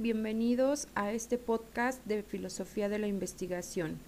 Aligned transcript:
Bienvenidos 0.00 0.88
a 0.94 1.12
este 1.12 1.36
podcast 1.36 2.02
de 2.06 2.22
Filosofía 2.22 2.88
de 2.88 2.98
la 2.98 3.06
Investigación. 3.06 3.98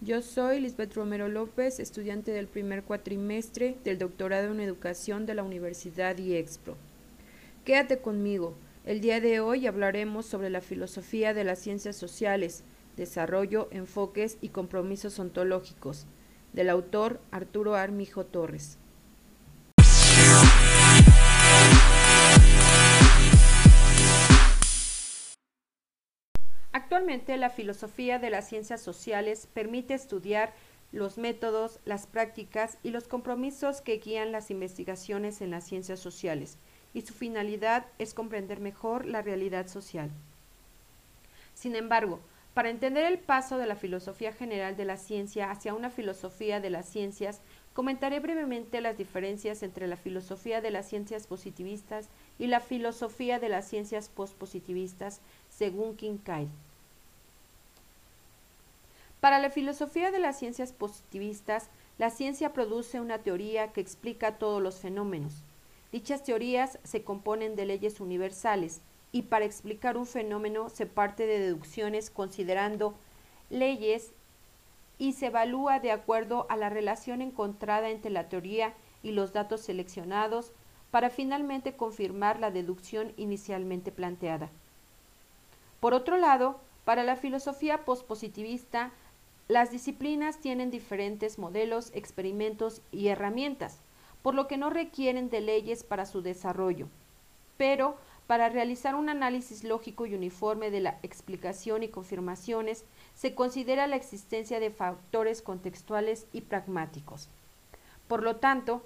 Yo 0.00 0.22
soy 0.22 0.60
Lisbeth 0.62 0.94
Romero 0.94 1.28
López, 1.28 1.78
estudiante 1.78 2.30
del 2.30 2.46
primer 2.46 2.84
cuatrimestre 2.84 3.76
del 3.84 3.98
doctorado 3.98 4.50
en 4.50 4.60
Educación 4.60 5.26
de 5.26 5.34
la 5.34 5.42
Universidad 5.42 6.16
IEXPRO. 6.16 6.74
Quédate 7.66 7.98
conmigo. 7.98 8.54
El 8.86 9.02
día 9.02 9.20
de 9.20 9.40
hoy 9.40 9.66
hablaremos 9.66 10.24
sobre 10.24 10.48
la 10.48 10.62
filosofía 10.62 11.34
de 11.34 11.44
las 11.44 11.58
ciencias 11.58 11.96
sociales, 11.96 12.64
desarrollo, 12.96 13.68
enfoques 13.72 14.38
y 14.40 14.48
compromisos 14.48 15.18
ontológicos, 15.18 16.06
del 16.54 16.70
autor 16.70 17.20
Arturo 17.30 17.74
Armijo 17.74 18.24
Torres. 18.24 18.78
Actualmente 26.92 27.38
la 27.38 27.48
filosofía 27.48 28.18
de 28.18 28.28
las 28.28 28.46
ciencias 28.46 28.82
sociales 28.82 29.48
permite 29.54 29.94
estudiar 29.94 30.52
los 30.92 31.16
métodos, 31.16 31.80
las 31.86 32.06
prácticas 32.06 32.76
y 32.82 32.90
los 32.90 33.08
compromisos 33.08 33.80
que 33.80 33.96
guían 33.96 34.30
las 34.30 34.50
investigaciones 34.50 35.40
en 35.40 35.50
las 35.50 35.64
ciencias 35.64 36.00
sociales, 36.00 36.58
y 36.92 37.00
su 37.00 37.14
finalidad 37.14 37.86
es 37.98 38.12
comprender 38.12 38.60
mejor 38.60 39.06
la 39.06 39.22
realidad 39.22 39.68
social. 39.68 40.10
Sin 41.54 41.76
embargo, 41.76 42.20
para 42.52 42.68
entender 42.68 43.06
el 43.06 43.18
paso 43.18 43.56
de 43.56 43.64
la 43.64 43.76
filosofía 43.76 44.34
general 44.34 44.76
de 44.76 44.84
la 44.84 44.98
ciencia 44.98 45.50
hacia 45.50 45.72
una 45.72 45.88
filosofía 45.88 46.60
de 46.60 46.68
las 46.68 46.86
ciencias, 46.90 47.40
comentaré 47.72 48.20
brevemente 48.20 48.82
las 48.82 48.98
diferencias 48.98 49.62
entre 49.62 49.86
la 49.86 49.96
filosofía 49.96 50.60
de 50.60 50.70
las 50.70 50.90
ciencias 50.90 51.26
positivistas 51.26 52.10
y 52.38 52.48
la 52.48 52.60
filosofía 52.60 53.38
de 53.38 53.48
las 53.48 53.66
ciencias 53.66 54.10
pospositivistas, 54.10 55.22
según 55.48 55.96
Kincaid. 55.96 56.48
Para 59.22 59.38
la 59.38 59.50
filosofía 59.50 60.10
de 60.10 60.18
las 60.18 60.36
ciencias 60.36 60.72
positivistas, 60.72 61.70
la 61.96 62.10
ciencia 62.10 62.52
produce 62.52 63.00
una 63.00 63.18
teoría 63.18 63.72
que 63.72 63.80
explica 63.80 64.36
todos 64.36 64.60
los 64.60 64.80
fenómenos. 64.80 65.44
Dichas 65.92 66.24
teorías 66.24 66.80
se 66.82 67.04
componen 67.04 67.54
de 67.54 67.64
leyes 67.64 68.00
universales 68.00 68.80
y 69.12 69.22
para 69.22 69.44
explicar 69.44 69.96
un 69.96 70.06
fenómeno 70.06 70.70
se 70.70 70.86
parte 70.86 71.26
de 71.26 71.38
deducciones 71.38 72.10
considerando 72.10 72.94
leyes 73.48 74.10
y 74.98 75.12
se 75.12 75.26
evalúa 75.26 75.78
de 75.78 75.92
acuerdo 75.92 76.46
a 76.48 76.56
la 76.56 76.68
relación 76.68 77.22
encontrada 77.22 77.90
entre 77.90 78.10
la 78.10 78.28
teoría 78.28 78.74
y 79.04 79.12
los 79.12 79.32
datos 79.32 79.60
seleccionados 79.60 80.50
para 80.90 81.10
finalmente 81.10 81.76
confirmar 81.76 82.40
la 82.40 82.50
deducción 82.50 83.12
inicialmente 83.16 83.92
planteada. 83.92 84.50
Por 85.78 85.94
otro 85.94 86.16
lado, 86.16 86.58
para 86.84 87.04
la 87.04 87.14
filosofía 87.14 87.84
pospositivista, 87.84 88.90
las 89.52 89.70
disciplinas 89.70 90.38
tienen 90.38 90.70
diferentes 90.70 91.38
modelos, 91.38 91.90
experimentos 91.94 92.80
y 92.90 93.08
herramientas, 93.08 93.80
por 94.22 94.34
lo 94.34 94.48
que 94.48 94.56
no 94.56 94.70
requieren 94.70 95.28
de 95.28 95.42
leyes 95.42 95.84
para 95.84 96.06
su 96.06 96.22
desarrollo. 96.22 96.88
Pero 97.58 97.98
para 98.26 98.48
realizar 98.48 98.94
un 98.94 99.10
análisis 99.10 99.62
lógico 99.62 100.06
y 100.06 100.14
uniforme 100.14 100.70
de 100.70 100.80
la 100.80 100.98
explicación 101.02 101.82
y 101.82 101.88
confirmaciones, 101.88 102.86
se 103.14 103.34
considera 103.34 103.86
la 103.86 103.96
existencia 103.96 104.58
de 104.58 104.70
factores 104.70 105.42
contextuales 105.42 106.26
y 106.32 106.40
pragmáticos. 106.40 107.28
Por 108.08 108.22
lo 108.22 108.36
tanto, 108.36 108.82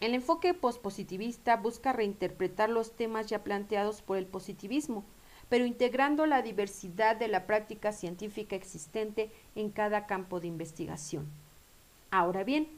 el 0.00 0.14
enfoque 0.14 0.54
pospositivista 0.54 1.56
busca 1.56 1.92
reinterpretar 1.92 2.70
los 2.70 2.92
temas 2.92 3.26
ya 3.26 3.44
planteados 3.44 4.00
por 4.00 4.16
el 4.16 4.24
positivismo, 4.24 5.04
pero 5.50 5.66
integrando 5.66 6.24
la 6.24 6.40
diversidad 6.40 7.16
de 7.16 7.28
la 7.28 7.44
práctica 7.46 7.92
científica 7.92 8.56
existente 8.56 9.30
en 9.54 9.68
cada 9.70 10.06
campo 10.06 10.40
de 10.40 10.46
investigación. 10.46 11.26
Ahora 12.10 12.44
bien, 12.44 12.68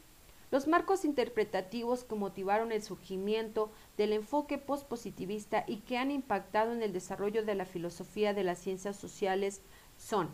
los 0.50 0.66
marcos 0.66 1.04
interpretativos 1.04 2.04
que 2.04 2.14
motivaron 2.14 2.72
el 2.72 2.82
surgimiento 2.82 3.70
del 3.96 4.12
enfoque 4.12 4.58
pospositivista 4.58 5.64
y 5.66 5.78
que 5.78 5.96
han 5.96 6.10
impactado 6.10 6.72
en 6.72 6.82
el 6.82 6.92
desarrollo 6.92 7.44
de 7.44 7.54
la 7.54 7.66
filosofía 7.66 8.34
de 8.34 8.42
las 8.42 8.58
ciencias 8.58 8.96
sociales 8.96 9.62
son 9.96 10.28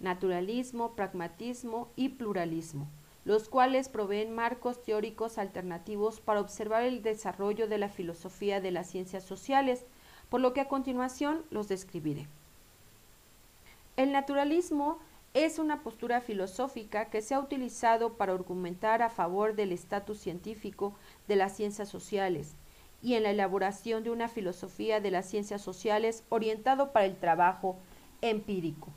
naturalismo, 0.00 0.94
pragmatismo 0.94 1.90
y 1.94 2.10
pluralismo, 2.10 2.88
los 3.24 3.48
cuales 3.48 3.88
proveen 3.88 4.34
marcos 4.34 4.82
teóricos 4.82 5.38
alternativos 5.38 6.20
para 6.20 6.40
observar 6.40 6.82
el 6.82 7.02
desarrollo 7.02 7.68
de 7.68 7.78
la 7.78 7.88
filosofía 7.88 8.60
de 8.60 8.72
las 8.72 8.90
ciencias 8.90 9.24
sociales, 9.24 9.84
por 10.32 10.40
lo 10.40 10.54
que 10.54 10.62
a 10.62 10.68
continuación 10.68 11.44
los 11.50 11.68
describiré. 11.68 12.26
El 13.98 14.12
naturalismo 14.12 14.98
es 15.34 15.58
una 15.58 15.82
postura 15.82 16.22
filosófica 16.22 17.10
que 17.10 17.20
se 17.20 17.34
ha 17.34 17.38
utilizado 17.38 18.14
para 18.14 18.32
argumentar 18.32 19.02
a 19.02 19.10
favor 19.10 19.54
del 19.54 19.72
estatus 19.72 20.16
científico 20.16 20.94
de 21.28 21.36
las 21.36 21.54
ciencias 21.54 21.90
sociales 21.90 22.54
y 23.02 23.12
en 23.12 23.24
la 23.24 23.30
elaboración 23.30 24.04
de 24.04 24.10
una 24.10 24.26
filosofía 24.26 25.00
de 25.00 25.10
las 25.10 25.28
ciencias 25.28 25.60
sociales 25.60 26.24
orientado 26.30 26.92
para 26.92 27.04
el 27.04 27.18
trabajo 27.18 27.76
empírico. 28.22 28.88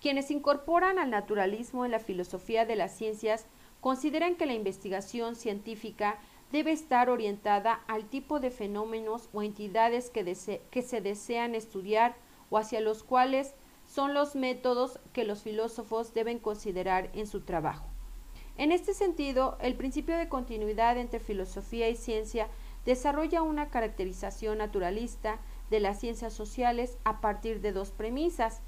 Quienes 0.00 0.30
incorporan 0.30 1.00
al 1.00 1.10
naturalismo 1.10 1.84
en 1.84 1.90
la 1.90 1.98
filosofía 1.98 2.64
de 2.64 2.76
las 2.76 2.96
ciencias 2.96 3.46
consideran 3.80 4.36
que 4.36 4.46
la 4.46 4.54
investigación 4.54 5.34
científica 5.34 6.20
debe 6.52 6.72
estar 6.72 7.10
orientada 7.10 7.80
al 7.86 8.08
tipo 8.08 8.40
de 8.40 8.50
fenómenos 8.50 9.28
o 9.32 9.42
entidades 9.42 10.10
que, 10.10 10.34
se 10.82 11.00
desean 11.00 11.54
estudiar 11.54 12.16
o 12.50 12.58
hacia 12.58 12.80
los 12.80 13.02
cuales 13.02 13.54
son 13.84 14.14
los 14.14 14.34
métodos 14.36 15.00
que 15.12 15.24
los 15.24 15.42
filósofos 15.42 16.14
deben 16.14 16.38
considerar 16.38 17.10
en 17.14 17.26
su 17.26 17.40
trabajo. 17.42 17.86
En 18.58 18.72
este 18.72 18.94
sentido, 18.94 19.58
el 19.60 19.74
principio 19.74 20.16
de 20.16 20.28
continuidad 20.28 20.96
entre 20.96 21.20
filosofía 21.20 21.88
y 21.88 21.96
ciencia 21.96 22.48
desarrolla 22.84 23.42
una 23.42 23.68
caracterización 23.68 24.58
naturalista 24.58 25.40
de 25.70 25.80
las 25.80 26.00
ciencias 26.00 26.32
sociales 26.32 26.96
a 27.04 27.20
partir 27.20 27.60
de 27.60 27.72
dos 27.72 27.90
premisas 27.90 28.62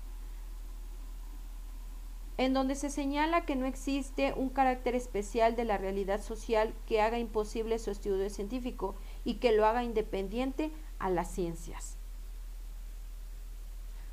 en 2.39 2.55
donde 2.55 2.77
se 2.77 2.89
señala 2.89 3.45
que 3.45 3.57
no 3.57 3.67
existe 3.67 4.33
un 4.33 4.49
carácter 4.49 4.95
especial 4.95 5.57
de 5.57 5.65
la 5.65 5.77
realidad 5.77 6.23
social 6.23 6.73
que 6.87 7.03
haga 7.03 7.19
imposible 7.19 7.81
su 7.81 7.91
estudio 7.91 8.31
científico 8.31 8.95
y 9.25 9.35
que 9.35 9.53
lo 9.53 9.67
haga 9.67 9.83
independiente 9.83 10.71
a 11.01 11.11
las 11.11 11.33
ciencias. 11.33 11.97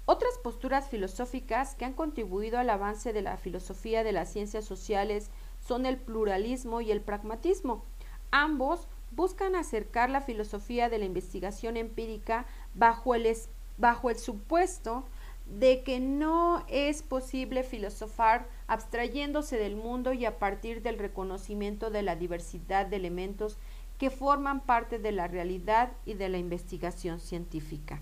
Otras 0.07 0.37
posturas 0.39 0.89
filosóficas 0.89 1.75
que 1.75 1.85
han 1.85 1.93
contribuido 1.93 2.57
al 2.57 2.69
avance 2.69 3.13
de 3.13 3.21
la 3.21 3.37
filosofía 3.37 4.03
de 4.03 4.11
las 4.11 4.31
ciencias 4.31 4.65
sociales 4.65 5.29
son 5.67 5.85
el 5.85 5.97
pluralismo 5.97 6.81
y 6.81 6.91
el 6.91 7.01
pragmatismo. 7.01 7.83
Ambos 8.31 8.87
buscan 9.11 9.55
acercar 9.55 10.09
la 10.09 10.21
filosofía 10.21 10.89
de 10.89 10.97
la 10.97 11.05
investigación 11.05 11.77
empírica 11.77 12.45
bajo 12.73 13.13
el, 13.13 13.35
bajo 13.77 14.09
el 14.09 14.17
supuesto 14.17 15.05
de 15.45 15.83
que 15.83 15.99
no 15.99 16.65
es 16.67 17.03
posible 17.03 17.63
filosofar 17.63 18.47
abstrayéndose 18.67 19.57
del 19.57 19.75
mundo 19.75 20.11
y 20.13 20.25
a 20.25 20.39
partir 20.39 20.81
del 20.81 20.97
reconocimiento 20.97 21.91
de 21.91 22.01
la 22.01 22.15
diversidad 22.15 22.87
de 22.87 22.95
elementos 22.95 23.57
que 23.99 24.09
forman 24.09 24.61
parte 24.61 24.99
de 24.99 25.11
la 25.11 25.27
realidad 25.27 25.91
y 26.05 26.15
de 26.15 26.29
la 26.29 26.37
investigación 26.37 27.19
científica. 27.19 28.01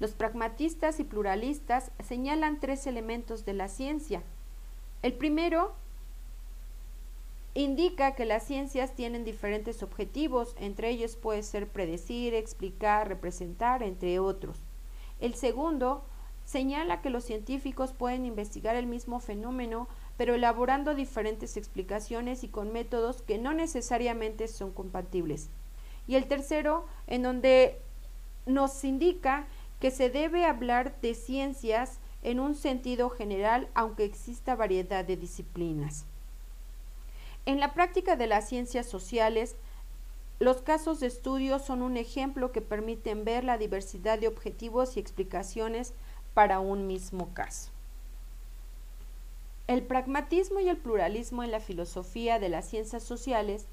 Los 0.00 0.12
pragmatistas 0.12 0.98
y 0.98 1.04
pluralistas 1.04 1.92
señalan 2.02 2.58
tres 2.58 2.86
elementos 2.86 3.44
de 3.44 3.52
la 3.52 3.68
ciencia. 3.68 4.22
El 5.02 5.12
primero 5.12 5.74
indica 7.54 8.16
que 8.16 8.24
las 8.24 8.42
ciencias 8.42 8.94
tienen 8.94 9.24
diferentes 9.24 9.82
objetivos, 9.84 10.56
entre 10.58 10.90
ellos 10.90 11.14
puede 11.14 11.44
ser 11.44 11.68
predecir, 11.68 12.34
explicar, 12.34 13.06
representar, 13.06 13.84
entre 13.84 14.18
otros. 14.18 14.64
El 15.20 15.34
segundo 15.34 16.04
señala 16.44 17.00
que 17.00 17.10
los 17.10 17.24
científicos 17.24 17.92
pueden 17.92 18.26
investigar 18.26 18.76
el 18.76 18.86
mismo 18.86 19.20
fenómeno, 19.20 19.88
pero 20.16 20.34
elaborando 20.34 20.94
diferentes 20.94 21.56
explicaciones 21.56 22.44
y 22.44 22.48
con 22.48 22.72
métodos 22.72 23.22
que 23.22 23.38
no 23.38 23.54
necesariamente 23.54 24.48
son 24.48 24.70
compatibles. 24.70 25.48
Y 26.06 26.16
el 26.16 26.26
tercero, 26.26 26.86
en 27.06 27.22
donde 27.22 27.78
nos 28.46 28.84
indica 28.84 29.46
que 29.80 29.90
se 29.90 30.10
debe 30.10 30.44
hablar 30.44 31.00
de 31.00 31.14
ciencias 31.14 31.98
en 32.22 32.40
un 32.40 32.54
sentido 32.54 33.10
general, 33.10 33.68
aunque 33.74 34.04
exista 34.04 34.54
variedad 34.54 35.04
de 35.04 35.16
disciplinas. 35.16 36.04
En 37.46 37.60
la 37.60 37.74
práctica 37.74 38.16
de 38.16 38.26
las 38.26 38.48
ciencias 38.48 38.86
sociales, 38.86 39.56
los 40.38 40.62
casos 40.62 41.00
de 41.00 41.06
estudio 41.06 41.58
son 41.58 41.82
un 41.82 41.96
ejemplo 41.96 42.50
que 42.50 42.60
permiten 42.60 43.24
ver 43.24 43.44
la 43.44 43.58
diversidad 43.58 44.18
de 44.18 44.28
objetivos 44.28 44.96
y 44.96 45.00
explicaciones 45.00 45.92
para 46.34 46.60
un 46.60 46.86
mismo 46.86 47.32
caso. 47.32 47.70
El 49.66 49.82
pragmatismo 49.82 50.60
y 50.60 50.68
el 50.68 50.76
pluralismo 50.76 51.42
en 51.42 51.50
la 51.50 51.60
filosofía 51.60 52.38
de 52.38 52.50
las 52.50 52.68
ciencias 52.68 53.02
sociales 53.02 53.66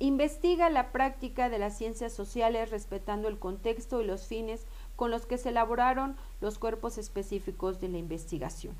investiga 0.00 0.70
la 0.70 0.92
práctica 0.92 1.48
de 1.48 1.58
las 1.58 1.76
ciencias 1.76 2.12
sociales 2.12 2.70
respetando 2.70 3.28
el 3.28 3.38
contexto 3.38 4.00
y 4.00 4.04
los 4.04 4.26
fines 4.26 4.66
con 4.96 5.10
los 5.10 5.26
que 5.26 5.38
se 5.38 5.48
elaboraron 5.48 6.16
los 6.40 6.58
cuerpos 6.58 6.98
específicos 6.98 7.80
de 7.80 7.88
la 7.88 7.98
investigación. 7.98 8.76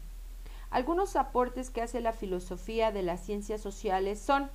Algunos 0.70 1.16
aportes 1.16 1.70
que 1.70 1.80
hace 1.80 2.00
la 2.00 2.12
filosofía 2.12 2.92
de 2.92 3.02
las 3.02 3.24
ciencias 3.24 3.60
sociales 3.60 4.20
son 4.20 4.50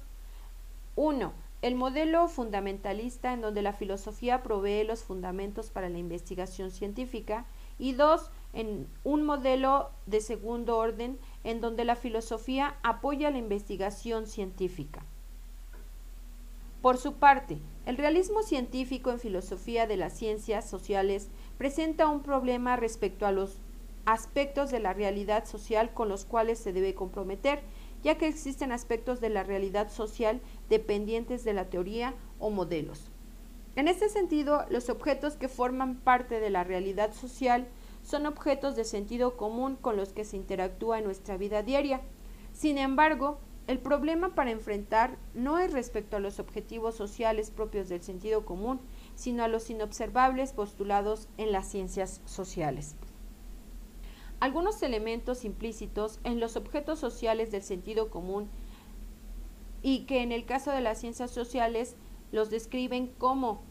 1. 0.95 1.33
El 1.63 1.75
modelo 1.75 2.27
fundamentalista 2.27 3.31
en 3.31 3.39
donde 3.39 3.61
la 3.61 3.71
filosofía 3.71 4.43
provee 4.43 4.83
los 4.83 5.05
fundamentos 5.05 5.69
para 5.69 5.87
la 5.87 5.97
investigación 5.97 6.71
científica 6.71 7.45
y 7.79 7.93
2. 7.93 8.31
En 8.51 8.85
un 9.05 9.23
modelo 9.23 9.89
de 10.05 10.19
segundo 10.19 10.77
orden 10.77 11.17
en 11.45 11.61
donde 11.61 11.85
la 11.85 11.95
filosofía 11.95 12.75
apoya 12.83 13.31
la 13.31 13.37
investigación 13.37 14.27
científica. 14.27 15.05
Por 16.81 16.97
su 16.97 17.13
parte, 17.13 17.59
el 17.85 17.95
realismo 17.95 18.43
científico 18.43 19.11
en 19.11 19.19
filosofía 19.21 19.87
de 19.87 19.95
las 19.95 20.11
ciencias 20.11 20.69
sociales 20.69 21.29
presenta 21.57 22.09
un 22.09 22.23
problema 22.23 22.75
respecto 22.75 23.25
a 23.25 23.31
los 23.31 23.61
aspectos 24.05 24.69
de 24.69 24.79
la 24.79 24.93
realidad 24.93 25.45
social 25.45 25.93
con 25.93 26.09
los 26.09 26.25
cuales 26.25 26.59
se 26.59 26.73
debe 26.73 26.93
comprometer, 26.93 27.61
ya 28.03 28.17
que 28.17 28.27
existen 28.27 28.71
aspectos 28.71 29.21
de 29.21 29.29
la 29.29 29.43
realidad 29.43 29.89
social 29.89 30.41
dependientes 30.73 31.43
de 31.43 31.53
la 31.53 31.69
teoría 31.69 32.15
o 32.39 32.49
modelos. 32.49 33.11
En 33.75 33.87
este 33.87 34.09
sentido, 34.09 34.65
los 34.71 34.89
objetos 34.89 35.35
que 35.35 35.47
forman 35.47 35.97
parte 35.97 36.39
de 36.39 36.49
la 36.49 36.63
realidad 36.63 37.13
social 37.13 37.67
son 38.01 38.25
objetos 38.25 38.75
de 38.75 38.83
sentido 38.83 39.37
común 39.37 39.75
con 39.75 39.97
los 39.97 40.13
que 40.13 40.25
se 40.25 40.35
interactúa 40.35 40.97
en 40.97 41.05
nuestra 41.05 41.37
vida 41.37 41.61
diaria. 41.61 42.01
Sin 42.53 42.79
embargo, 42.79 43.37
el 43.67 43.77
problema 43.77 44.33
para 44.33 44.49
enfrentar 44.49 45.15
no 45.35 45.59
es 45.59 45.71
respecto 45.73 46.17
a 46.17 46.19
los 46.19 46.39
objetivos 46.39 46.95
sociales 46.95 47.51
propios 47.51 47.87
del 47.87 48.01
sentido 48.01 48.45
común, 48.45 48.81
sino 49.13 49.43
a 49.43 49.47
los 49.47 49.69
inobservables 49.69 50.53
postulados 50.53 51.27
en 51.37 51.51
las 51.51 51.69
ciencias 51.69 52.19
sociales. 52.25 52.95
Algunos 54.39 54.81
elementos 54.81 55.45
implícitos 55.45 56.19
en 56.23 56.39
los 56.39 56.57
objetos 56.57 56.99
sociales 56.99 57.51
del 57.51 57.61
sentido 57.61 58.09
común 58.09 58.49
y 59.83 60.05
que 60.05 60.23
en 60.23 60.31
el 60.31 60.45
caso 60.45 60.71
de 60.71 60.81
las 60.81 60.99
ciencias 60.99 61.29
sociales 61.29 61.95
los 62.31 62.49
describen 62.49 63.07
como 63.19 63.61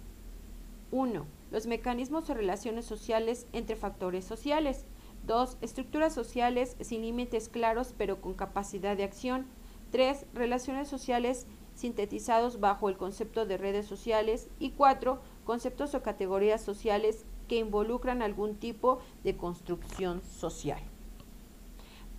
1. 0.93 1.27
Los 1.51 1.67
mecanismos 1.67 2.31
o 2.31 2.35
relaciones 2.35 2.85
sociales 2.85 3.47
entre 3.53 3.75
factores 3.75 4.25
sociales. 4.25 4.87
2. 5.27 5.57
Estructuras 5.63 6.15
sociales 6.15 6.77
sin 6.81 7.03
límites 7.03 7.49
claros 7.49 7.95
pero 7.97 8.21
con 8.21 8.35
capacidad 8.35 8.97
de 8.97 9.05
acción. 9.05 9.47
3. 9.91 10.27
Relaciones 10.35 10.87
sociales 10.89 11.47
sintetizados 11.75 12.61
bajo 12.61 12.91
el 12.91 12.99
concepto 12.99 13.47
de 13.47 13.57
redes 13.57 13.87
sociales. 13.87 14.49
Y 14.59 14.73
4. 14.73 15.21
Conceptos 15.45 15.95
o 15.95 16.03
categorías 16.03 16.61
sociales 16.63 17.25
que 17.49 17.57
involucran 17.57 18.23
algún 18.23 18.57
tipo 18.57 19.01
de 19.25 19.37
construcción 19.37 20.23
social. 20.23 20.92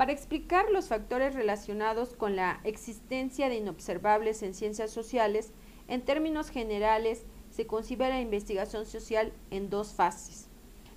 Para 0.04 0.12
explicar 0.12 0.70
los 0.70 0.90
factores 0.90 1.34
relacionados 1.34 2.14
con 2.14 2.36
la 2.36 2.60
existencia 2.66 3.48
de 3.48 3.56
inobservables 3.56 4.44
en 4.44 4.54
ciencias 4.54 4.92
sociales, 4.92 5.54
en 5.88 6.02
términos 6.02 6.50
generales, 6.50 7.24
se 7.50 7.68
concibe 7.68 8.10
la 8.10 8.20
investigación 8.20 8.86
social 8.86 9.32
en 9.50 9.70
dos 9.70 9.94
fases. 9.94 10.50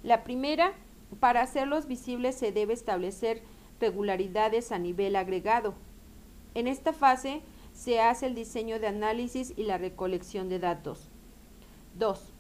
La 0.03 0.25
primera, 0.25 0.73
para 1.21 1.43
hacerlos 1.43 1.87
visibles 1.87 2.35
se 2.35 2.51
debe 2.51 2.75
establecer 2.75 3.45
regularidades 3.79 4.73
a 4.73 4.81
nivel 4.81 5.15
agregado. 5.15 5.75
En 6.55 6.67
esta 6.67 6.93
fase 6.93 7.43
se 7.73 8.01
hace 8.01 8.27
el 8.27 8.35
diseño 8.35 8.81
de 8.81 8.89
análisis 8.89 9.55
y 9.57 9.63
la 9.63 9.79
recolección 9.79 10.49
de 10.49 10.59
datos. 10.59 11.11
2. 11.95 12.33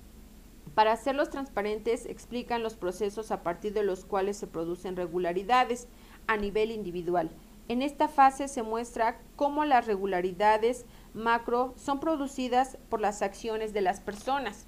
Para 0.75 0.91
hacerlos 0.91 1.31
transparentes, 1.31 2.07
explican 2.07 2.65
los 2.65 2.75
procesos 2.75 3.31
a 3.31 3.45
partir 3.45 3.73
de 3.73 3.85
los 3.85 4.05
cuales 4.05 4.37
se 4.37 4.49
producen 4.49 4.97
regularidades 4.97 5.87
a 6.27 6.37
nivel 6.37 6.71
individual. 6.71 7.31
En 7.69 7.83
esta 7.83 8.09
fase 8.09 8.47
se 8.49 8.63
muestra 8.63 9.19
cómo 9.35 9.65
las 9.65 9.87
regularidades 9.87 10.85
macro 11.15 11.75
son 11.77 11.99
producidas 11.99 12.79
por 12.89 13.01
las 13.01 13.23
acciones 13.23 13.73
de 13.73 13.81
las 13.81 14.01
personas, 14.01 14.67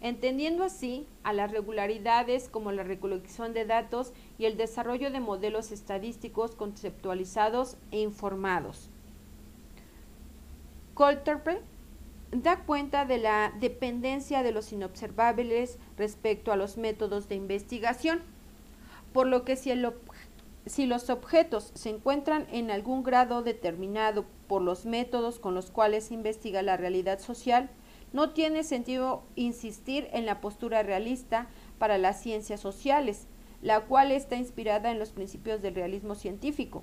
entendiendo 0.00 0.64
así 0.64 1.06
a 1.24 1.32
las 1.32 1.50
regularidades 1.50 2.48
como 2.48 2.72
la 2.72 2.84
recolección 2.84 3.52
de 3.52 3.66
datos 3.66 4.12
y 4.38 4.46
el 4.46 4.56
desarrollo 4.56 5.10
de 5.10 5.20
modelos 5.20 5.72
estadísticos 5.72 6.54
conceptualizados 6.54 7.76
e 7.90 8.00
informados. 8.00 8.88
Colterpe 10.94 11.60
da 12.30 12.60
cuenta 12.64 13.04
de 13.04 13.18
la 13.18 13.52
dependencia 13.60 14.42
de 14.42 14.52
los 14.52 14.72
inobservables 14.72 15.78
respecto 15.98 16.50
a 16.50 16.56
los 16.56 16.78
métodos 16.78 17.28
de 17.28 17.34
investigación, 17.34 18.22
por 19.12 19.26
lo 19.26 19.44
que 19.44 19.56
si, 19.56 19.70
si, 20.66 20.86
los 20.86 21.10
objetos 21.10 21.72
se 21.74 21.90
encuentran 21.90 22.46
en 22.52 22.70
algún 22.70 23.02
grado 23.02 23.42
determinado 23.42 24.24
por 24.46 24.62
los 24.62 24.86
métodos 24.86 25.38
con 25.38 25.54
los 25.54 25.70
cuales 25.70 26.04
se 26.04 26.14
investiga 26.14 26.62
la 26.62 26.76
realidad 26.76 27.18
social, 27.18 27.70
no 28.12 28.30
tiene 28.30 28.62
sentido 28.62 29.22
insistir 29.36 30.08
en 30.12 30.26
la 30.26 30.40
postura 30.40 30.82
realista 30.82 31.48
para 31.78 31.98
las 31.98 32.20
ciencias 32.20 32.60
sociales, 32.60 33.26
la 33.62 33.80
cual 33.80 34.12
está 34.12 34.36
inspirada 34.36 34.90
en 34.90 34.98
los 34.98 35.10
principios 35.10 35.62
del 35.62 35.74
realismo 35.74 36.14
científico, 36.14 36.82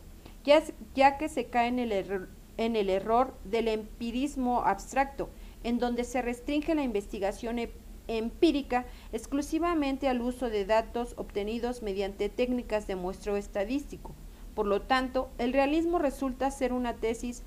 ya, 0.96 1.18
que 1.18 1.30
se 1.30 1.46
cae 1.48 1.68
en 1.68 1.80
el, 1.80 1.92
error, 1.92 2.30
en 2.58 2.76
el 2.76 2.90
error 2.90 3.36
del 3.44 3.68
empirismo 3.68 4.62
abstracto, 4.62 5.30
en 5.64 5.78
donde 5.78 6.04
se 6.04 6.22
restringe 6.22 6.74
la 6.74 6.84
investigación 6.84 7.60
empírica 8.10 8.86
exclusivamente 9.12 10.10
al 10.10 10.22
uso 10.22 10.50
de 10.50 10.66
datos 10.66 11.14
obtenidos 11.18 11.82
mediante 11.84 12.28
técnicas 12.28 12.88
de 12.88 12.96
muestreo 12.96 13.38
estadístico. 13.38 14.14
Por 14.56 14.66
lo 14.66 14.82
tanto, 14.82 15.30
el 15.38 15.54
realismo 15.54 16.00
resulta 16.00 16.52
ser 16.52 16.74
una 16.74 16.96
tesis 16.96 17.44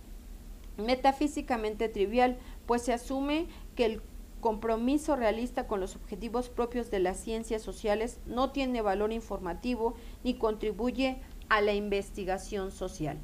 metafísicamente 0.76 1.88
trivial, 1.88 2.38
pues 2.66 2.82
se 2.82 2.92
asume 2.92 3.48
que 3.74 3.84
el 3.84 4.02
compromiso 4.40 5.16
realista 5.16 5.66
con 5.66 5.80
los 5.80 5.96
objetivos 5.96 6.48
propios 6.48 6.90
de 6.90 7.00
las 7.00 7.18
ciencias 7.18 7.62
sociales 7.62 8.18
no 8.26 8.50
tiene 8.50 8.82
valor 8.82 9.12
informativo 9.12 9.94
ni 10.24 10.34
contribuye 10.34 11.20
a 11.48 11.60
la 11.60 11.74
investigación 11.74 12.70
social. 12.70 13.18